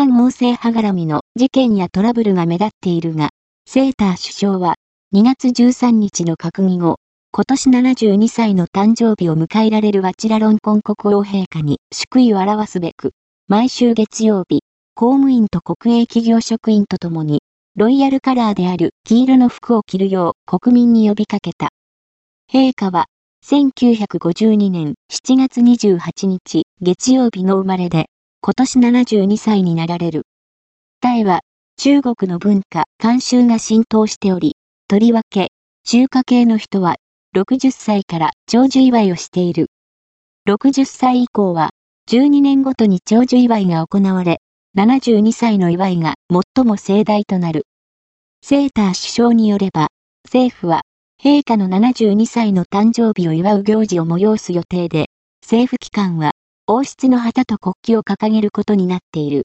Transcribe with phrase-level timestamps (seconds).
[0.00, 3.28] 般王政派絡みの事件やトラブルが目立っているが、
[3.66, 4.76] セーター首相は
[5.14, 6.96] 2月13日の閣議後、
[7.32, 13.10] 今年72歳の誕生日を迎えられるワチラロンコン国王陛下に祝意を表すべく、
[13.46, 14.62] 毎週月曜日、
[14.94, 17.42] 公務員と国営企業職員とともに、
[17.76, 21.68] ロイヤルカラーである黄色の服を着るよう国民に呼びかけた。
[22.50, 23.04] 陛下は、
[23.44, 28.06] 1952年7月28日月曜日の生まれで、
[28.42, 30.22] 今年72歳になられる。
[31.02, 31.40] タイは、
[31.76, 34.56] 中国の文化、慣習が浸透しており、
[34.88, 35.48] とりわけ、
[35.84, 36.96] 中華系の人は、
[37.36, 39.66] 60歳から長寿祝いをしている。
[40.48, 41.70] 60歳以降は、
[42.10, 44.40] 12年ごとに長寿祝いが行われ、
[44.74, 47.66] 72歳の祝いが最も盛大となる。
[48.42, 49.88] セーター首相によれば、
[50.24, 50.80] 政府は、
[51.22, 55.10] 陛下の72歳の誕生日を祝う行事を催す予定で、
[55.42, 56.29] 政府機関は、
[56.72, 59.38] 王室の旗と国旗を掲げることになっている。